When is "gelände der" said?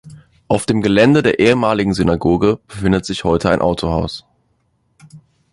0.81-1.37